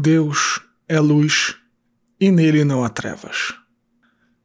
[0.00, 1.56] Deus é luz
[2.20, 3.52] e nele não há trevas.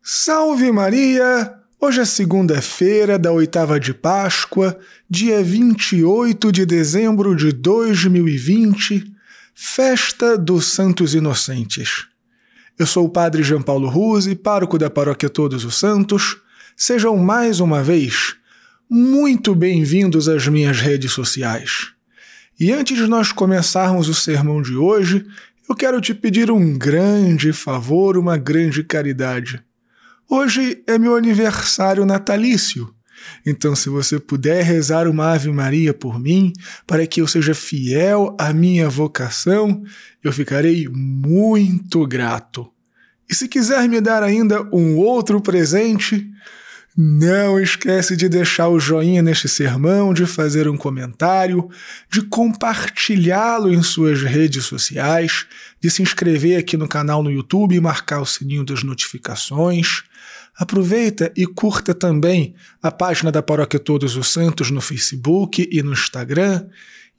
[0.01, 1.53] Salve Maria!
[1.79, 9.05] Hoje é segunda-feira da oitava de Páscoa, dia 28 de dezembro de 2020,
[9.53, 12.07] festa dos Santos Inocentes.
[12.79, 16.35] Eu sou o Padre João Paulo Ruse, pároco da Paróquia Todos os Santos.
[16.75, 18.35] Sejam mais uma vez
[18.89, 21.93] muito bem-vindos às minhas redes sociais.
[22.59, 25.25] E antes de nós começarmos o sermão de hoje,
[25.67, 29.63] eu quero te pedir um grande favor, uma grande caridade.
[30.29, 32.93] Hoje é meu aniversário natalício.
[33.45, 36.53] Então, se você puder rezar uma Ave Maria por mim,
[36.85, 39.83] para que eu seja fiel à minha vocação,
[40.23, 42.69] eu ficarei muito grato.
[43.29, 46.29] E se quiser me dar ainda um outro presente,
[46.95, 51.67] não esquece de deixar o joinha neste sermão, de fazer um comentário,
[52.11, 55.47] de compartilhá-lo em suas redes sociais,
[55.81, 60.03] de se inscrever aqui no canal no YouTube e marcar o sininho das notificações.
[60.55, 65.93] Aproveita e curta também a página da Paróquia Todos os Santos no Facebook e no
[65.93, 66.67] Instagram.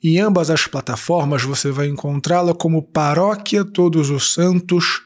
[0.01, 5.01] Em ambas as plataformas você vai encontrá-la como Paróquia Todos os Santos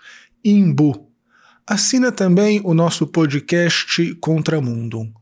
[0.45, 1.08] Imbu.
[1.69, 5.13] Assina também o nosso podcast Contramundum.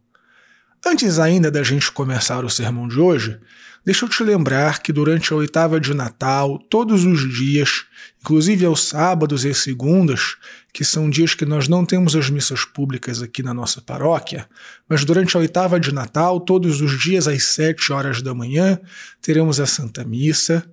[0.86, 3.38] Antes ainda da gente começar o sermão de hoje,
[3.86, 7.84] deixa eu te lembrar que durante a oitava de Natal, todos os dias,
[8.22, 10.38] inclusive aos sábados e segundas,
[10.72, 14.48] que são dias que nós não temos as missas públicas aqui na nossa paróquia,
[14.88, 18.80] mas durante a oitava de Natal, todos os dias às sete horas da manhã,
[19.22, 20.64] teremos a Santa Missa.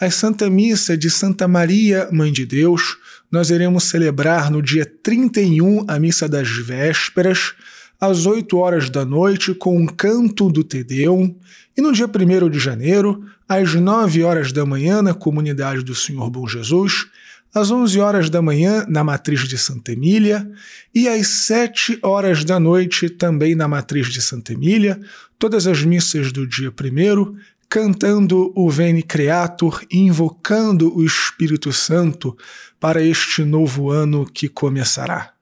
[0.00, 2.96] A Santa Missa de Santa Maria, Mãe de Deus,
[3.32, 7.52] nós iremos celebrar no dia 31 a missa das vésperas,
[8.00, 11.34] às 8 horas da noite, com um canto do Tedeum,
[11.76, 16.30] e no dia 1 de janeiro, às 9 horas da manhã, na comunidade do Senhor
[16.30, 17.08] Bom Jesus,
[17.52, 20.48] às 11 horas da manhã, na matriz de Santa Emília,
[20.94, 25.00] e às 7 horas da noite, também na matriz de Santa Emília,
[25.40, 27.36] todas as missas do dia 1
[27.68, 32.36] cantando o Veni Creator e invocando o Espírito Santo
[32.80, 35.32] para este novo ano que começará.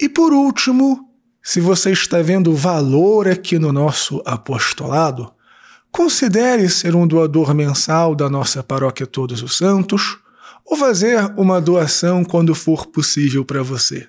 [0.00, 1.10] E por último,
[1.42, 5.32] se você está vendo valor aqui no nosso apostolado,
[5.90, 10.18] considere ser um doador mensal da nossa Paróquia Todos os Santos
[10.64, 14.06] ou fazer uma doação quando for possível para você.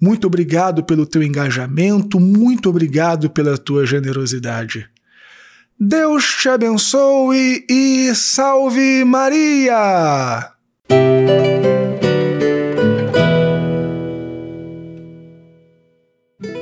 [0.00, 4.88] Muito obrigado pelo teu engajamento, muito obrigado pela tua generosidade.
[5.80, 10.50] Deus te abençoe e salve Maria!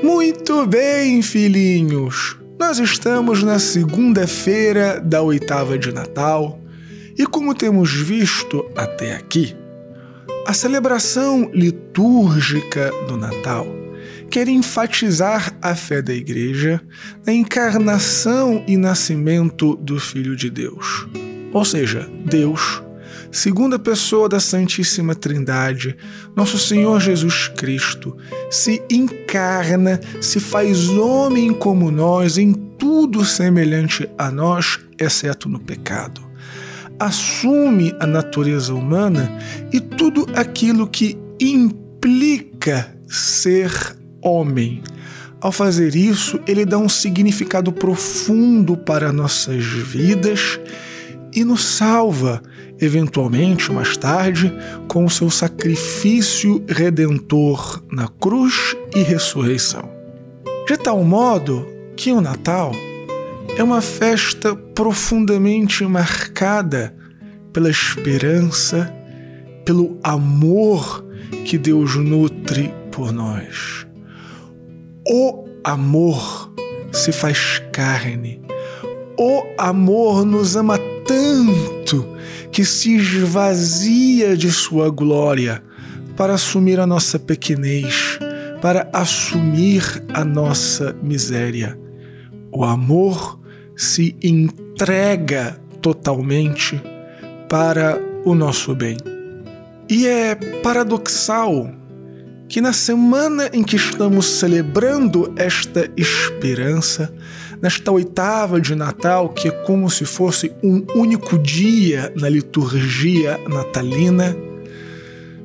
[0.02, 2.36] Muito bem, filhinhos!
[2.60, 6.60] Nós estamos na segunda-feira da oitava de Natal
[7.16, 9.56] e, como temos visto até aqui,
[10.46, 13.66] a celebração litúrgica do Natal
[14.30, 16.80] quer enfatizar a fé da Igreja
[17.26, 21.06] na encarnação e nascimento do Filho de Deus.
[21.52, 22.82] Ou seja, Deus,
[23.30, 25.96] segunda pessoa da Santíssima Trindade,
[26.34, 28.16] nosso Senhor Jesus Cristo,
[28.50, 36.20] se encarna, se faz homem como nós, em tudo semelhante a nós, exceto no pecado.
[36.98, 39.30] Assume a natureza humana
[39.72, 43.70] e tudo aquilo que implica ser
[44.26, 44.82] homem.
[45.40, 50.58] Ao fazer isso, ele dá um significado profundo para nossas vidas
[51.32, 52.42] e nos salva,
[52.80, 54.52] eventualmente mais tarde,
[54.88, 59.88] com o seu sacrifício redentor na cruz e ressurreição.
[60.66, 62.72] De tal modo que o Natal
[63.56, 66.96] é uma festa profundamente marcada
[67.52, 68.92] pela esperança,
[69.64, 71.04] pelo amor
[71.44, 73.85] que Deus nutre por nós.
[75.08, 76.52] O amor
[76.92, 78.40] se faz carne.
[79.16, 82.08] O amor nos ama tanto
[82.50, 85.62] que se esvazia de sua glória
[86.16, 88.18] para assumir a nossa pequenez,
[88.60, 91.78] para assumir a nossa miséria.
[92.50, 93.38] O amor
[93.76, 96.82] se entrega totalmente
[97.48, 98.96] para o nosso bem.
[99.88, 100.34] E é
[100.64, 101.70] paradoxal
[102.48, 107.12] que na semana em que estamos celebrando esta esperança,
[107.60, 114.36] nesta oitava de Natal, que é como se fosse um único dia na liturgia natalina,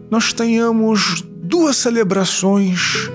[0.10, 3.10] nós tenhamos duas celebrações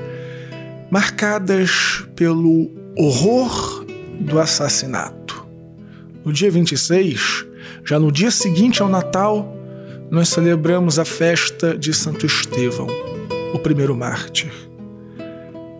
[0.90, 3.84] marcadas pelo horror
[4.20, 5.46] do assassinato.
[6.24, 7.46] No dia 26,
[7.84, 9.56] já no dia seguinte ao Natal,
[10.10, 12.86] nós celebramos a festa de Santo Estevão,
[13.52, 14.52] o primeiro mártir.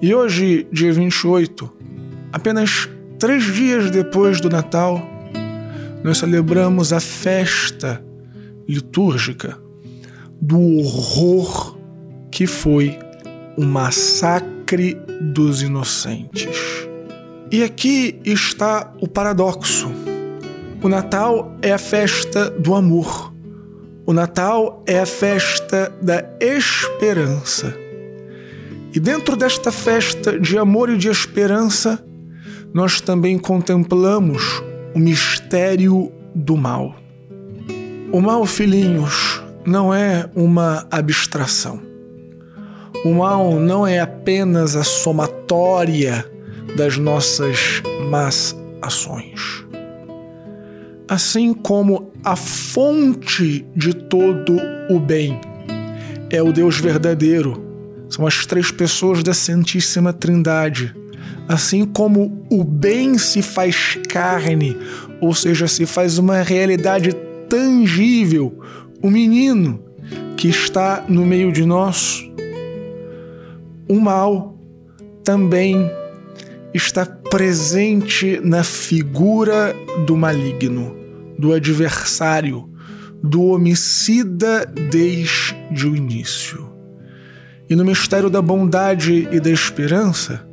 [0.01, 1.73] E hoje, dia 28,
[2.33, 5.01] apenas três dias depois do Natal,
[6.05, 8.05] nós celebramos a festa
[8.69, 9.59] litúrgica
[10.41, 11.77] do horror
[12.31, 12.99] que foi
[13.57, 15.01] o massacre
[15.33, 16.87] dos inocentes.
[17.51, 19.91] E aqui está o paradoxo.
[20.83, 23.26] O Natal é a festa do amor.
[24.07, 27.77] O Natal é a festa da esperança.
[28.95, 32.01] E dentro desta festa de amor e de esperança,
[32.73, 34.63] nós também contemplamos
[34.95, 36.95] o mistério do mal.
[38.13, 41.83] O mal, filhinhos, não é uma abstração.
[43.05, 46.25] O mal não é apenas a somatória
[46.77, 49.56] das nossas más ações.
[51.09, 54.59] Assim como a fonte de todo
[54.91, 55.41] o bem
[56.29, 57.65] é o Deus verdadeiro,
[58.09, 60.95] são as três pessoas da Santíssima Trindade.
[61.49, 64.77] Assim como o bem se faz carne,
[65.21, 67.13] ou seja, se faz uma realidade
[67.49, 68.59] tangível,
[69.01, 69.81] o menino
[70.37, 72.29] que está no meio de nós,
[73.89, 74.59] o mal
[75.23, 75.89] também
[76.75, 77.07] está
[77.37, 80.97] presente na figura do maligno,
[81.39, 82.67] do adversário,
[83.23, 86.67] do homicida desde o início.
[87.69, 90.49] E no mistério da bondade e da esperança,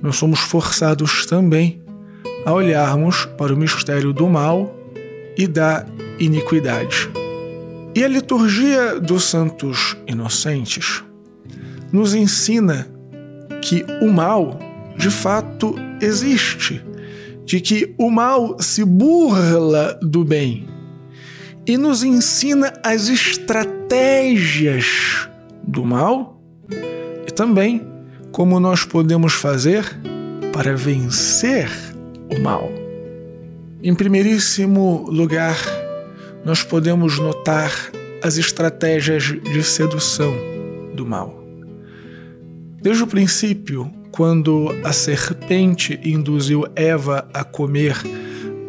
[0.00, 1.82] nós somos forçados também
[2.46, 4.74] a olharmos para o mistério do mal
[5.36, 5.84] e da
[6.18, 7.10] iniquidade.
[7.94, 11.04] E a liturgia dos santos inocentes
[11.92, 12.88] nos ensina
[13.60, 14.58] que o mal
[14.96, 16.82] de fato existe,
[17.44, 20.66] de que o mal se burla do bem
[21.66, 24.86] e nos ensina as estratégias
[25.62, 26.40] do mal
[27.26, 27.86] e também
[28.32, 29.84] como nós podemos fazer
[30.52, 31.68] para vencer
[32.30, 32.70] o mal.
[33.82, 35.56] Em primeiríssimo lugar,
[36.44, 37.70] nós podemos notar
[38.22, 40.34] as estratégias de sedução
[40.94, 41.42] do mal.
[42.80, 48.00] Desde o princípio, quando a serpente induziu Eva a comer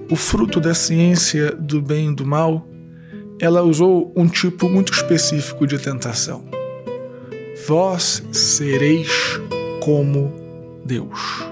[0.10, 2.68] o fruto da ciência do bem e do mal,
[3.40, 6.46] ela usou um tipo muito específico de tentação.
[7.68, 9.08] Vós sereis
[9.84, 10.34] como
[10.84, 11.46] Deus.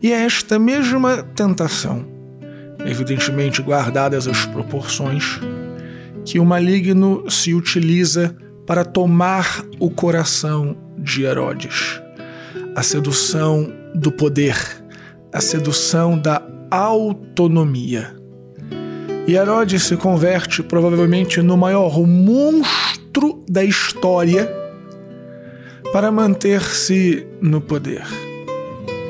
[0.00, 2.06] E é esta mesma tentação,
[2.86, 5.40] evidentemente guardadas as proporções,
[6.24, 12.00] que o maligno se utiliza para tomar o coração de Herodes
[12.78, 14.56] a sedução do poder,
[15.32, 16.40] a sedução da
[16.70, 18.14] autonomia.
[19.26, 24.48] E Herodes se converte provavelmente no maior monstro da história
[25.92, 28.04] para manter-se no poder.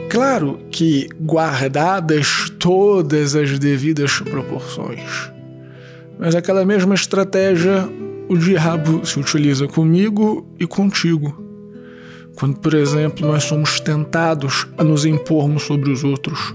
[0.09, 5.31] Claro que guardadas todas as devidas proporções.
[6.19, 7.87] Mas aquela mesma estratégia
[8.31, 11.48] o diabo se utiliza comigo e contigo.
[12.39, 16.55] Quando, por exemplo, nós somos tentados a nos impormos sobre os outros,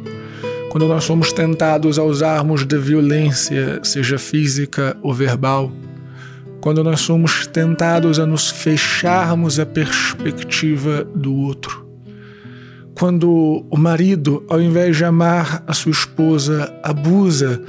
[0.71, 5.69] quando nós somos tentados a usarmos da violência, seja física ou verbal,
[6.61, 11.85] quando nós somos tentados a nos fecharmos à perspectiva do outro,
[12.95, 17.61] quando o marido, ao invés de amar a sua esposa, abusa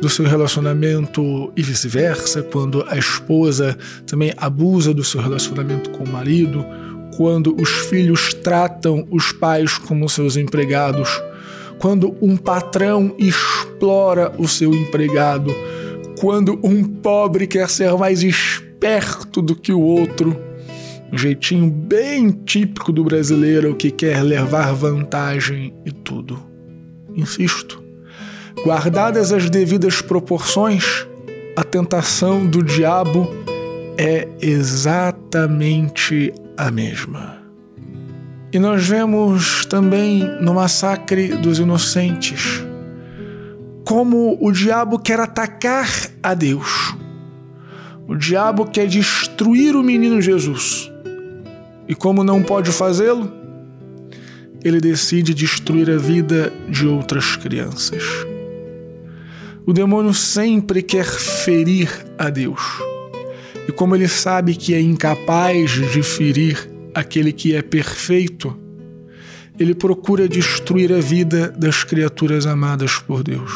[0.00, 6.08] do seu relacionamento e vice-versa, quando a esposa também abusa do seu relacionamento com o
[6.08, 6.64] marido,
[7.16, 11.08] quando os filhos tratam os pais como seus empregados,
[11.78, 15.54] quando um patrão explora o seu empregado,
[16.18, 20.36] quando um pobre quer ser mais esperto do que o outro.
[21.12, 26.38] Um jeitinho bem típico do brasileiro que quer levar vantagem e tudo.
[27.14, 27.82] Insisto,
[28.64, 31.06] guardadas as devidas proporções,
[31.54, 33.30] a tentação do diabo
[33.96, 37.38] é exatamente a mesma.
[38.52, 42.64] E nós vemos também no massacre dos inocentes
[43.86, 45.88] como o diabo quer atacar
[46.20, 46.92] a Deus.
[48.08, 50.90] O diabo quer destruir o menino Jesus.
[51.88, 53.32] E como não pode fazê-lo,
[54.64, 58.02] ele decide destruir a vida de outras crianças.
[59.64, 62.60] O demônio sempre quer ferir a Deus.
[63.68, 68.56] E como ele sabe que é incapaz de ferir aquele que é perfeito,
[69.58, 73.52] ele procura destruir a vida das criaturas amadas por Deus.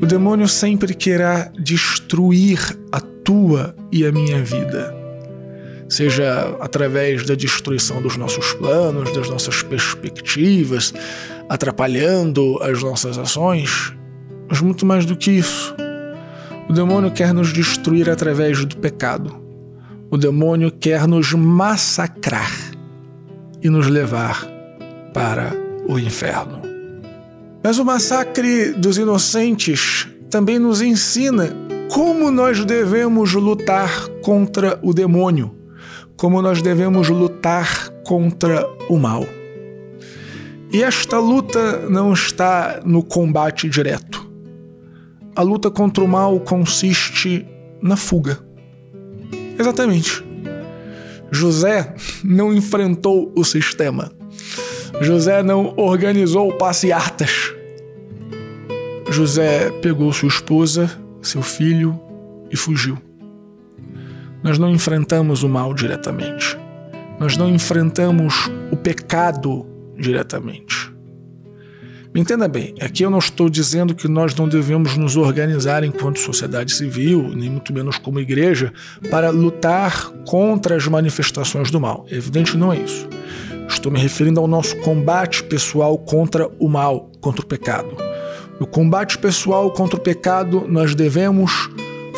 [0.00, 2.58] O demônio sempre querá destruir
[2.90, 4.94] a tua e a minha vida.
[5.88, 10.94] Seja através da destruição dos nossos planos, das nossas perspectivas,
[11.48, 13.92] atrapalhando as nossas ações,
[14.48, 15.74] mas muito mais do que isso.
[16.70, 19.34] O demônio quer nos destruir através do pecado.
[20.08, 22.52] O demônio quer nos massacrar
[23.60, 24.46] e nos levar
[25.12, 25.52] para
[25.88, 26.62] o inferno.
[27.60, 31.48] Mas o massacre dos inocentes também nos ensina
[31.90, 35.52] como nós devemos lutar contra o demônio,
[36.16, 39.26] como nós devemos lutar contra o mal.
[40.72, 44.29] E esta luta não está no combate direto.
[45.34, 47.46] A luta contra o mal consiste
[47.82, 48.38] na fuga.
[49.58, 50.24] Exatamente.
[51.30, 51.94] José
[52.24, 54.10] não enfrentou o sistema.
[55.00, 57.54] José não organizou passeatas.
[59.10, 62.00] José pegou sua esposa, seu filho
[62.50, 62.98] e fugiu.
[64.42, 66.56] Nós não enfrentamos o mal diretamente.
[67.18, 69.66] Nós não enfrentamos o pecado
[69.98, 70.79] diretamente.
[72.12, 76.18] Me entenda bem, aqui eu não estou dizendo que nós não devemos nos organizar enquanto
[76.18, 78.72] sociedade civil, nem muito menos como igreja,
[79.08, 82.04] para lutar contra as manifestações do mal.
[82.10, 83.08] Evidente não é isso.
[83.68, 87.96] Estou me referindo ao nosso combate pessoal contra o mal, contra o pecado.
[88.58, 91.70] No combate pessoal contra o pecado, nós devemos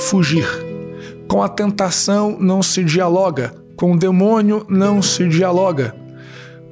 [0.09, 0.49] fugir.
[1.29, 6.02] Com a tentação não se dialoga, com o demônio não se dialoga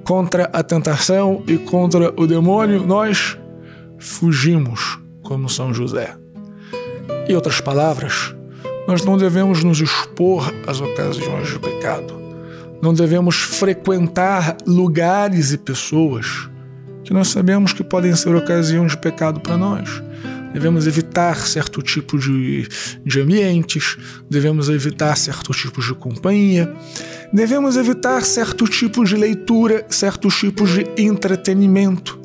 [0.05, 3.39] contra a tentação e contra o demônio, nós
[3.99, 6.17] fugimos, como São José.
[7.29, 8.35] Em outras palavras,
[8.87, 12.19] nós não devemos nos expor às ocasiões de pecado.
[12.83, 16.49] Não devemos frequentar lugares e pessoas
[17.05, 20.03] que nós sabemos que podem ser ocasião de pecado para nós.
[20.53, 22.67] Devemos evitar certo tipo de,
[23.05, 23.97] de ambientes,
[24.29, 26.73] devemos evitar certos tipos de companhia,
[27.33, 32.21] devemos evitar certo tipo de leitura, certos tipos de entretenimento.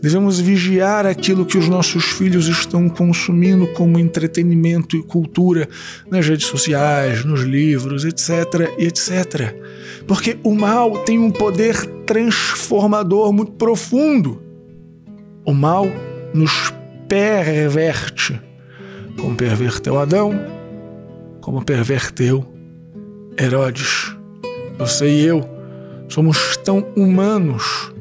[0.00, 5.68] Devemos vigiar aquilo que os nossos filhos estão consumindo como entretenimento e cultura
[6.10, 9.54] nas redes sociais, nos livros, etc, etc.
[10.06, 14.40] Porque o mal tem um poder transformador muito profundo.
[15.44, 15.86] O mal
[16.32, 16.72] nos
[17.08, 18.40] perverte,
[19.18, 20.32] como perverteu Adão,
[21.40, 22.46] como perverteu
[23.40, 24.14] Herodes.
[24.78, 25.48] Você e eu
[26.08, 27.92] somos tão humanos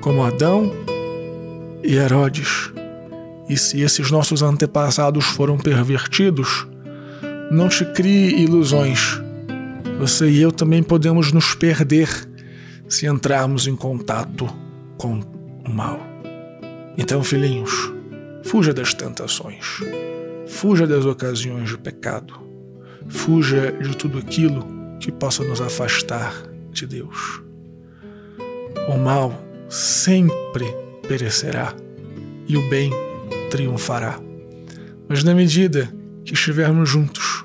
[0.00, 0.72] como Adão
[1.82, 2.72] e Herodes.
[3.48, 6.66] E se esses nossos antepassados foram pervertidos,
[7.50, 9.20] não te crie ilusões.
[9.98, 12.08] Você e eu também podemos nos perder
[12.88, 14.48] se entrarmos em contato
[14.96, 15.20] com
[15.66, 16.00] o mal.
[16.96, 17.92] Então, filhinhos,
[18.44, 19.80] Fuja das tentações.
[20.46, 22.34] Fuja das ocasiões de pecado.
[23.08, 24.66] Fuja de tudo aquilo
[25.00, 26.34] que possa nos afastar
[26.70, 27.42] de Deus.
[28.88, 29.32] O mal
[29.68, 30.66] sempre
[31.06, 31.74] perecerá
[32.46, 32.90] e o bem
[33.50, 34.18] triunfará.
[35.08, 35.92] Mas na medida
[36.24, 37.44] que estivermos juntos,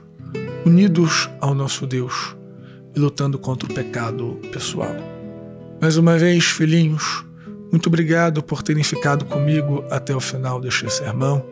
[0.66, 2.36] unidos ao nosso Deus
[2.96, 4.96] e lutando contra o pecado pessoal.
[5.80, 7.27] Mais uma vez, filhinhos,
[7.72, 11.46] muito obrigado por terem ficado comigo até o final deste sermão.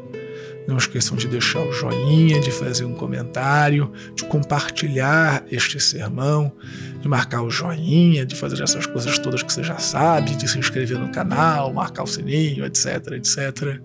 [0.67, 6.51] Não esqueçam de deixar o joinha, de fazer um comentário, de compartilhar este sermão,
[6.99, 10.57] de marcar o joinha, de fazer essas coisas todas que você já sabe, de se
[10.57, 13.79] inscrever no canal, marcar o sininho, etc, etc.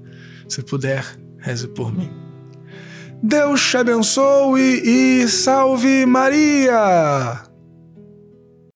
[0.48, 1.04] Se puder,
[1.38, 2.10] reze por mim.
[3.22, 7.49] Deus te abençoe e salve Maria!